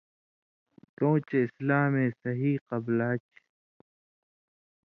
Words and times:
کؤں 0.97 1.17
چے 1.27 1.37
اسلامے 1.45 2.05
صحیح 2.23 2.55
قبلا 2.69 3.09
چھی۔ 3.25 3.39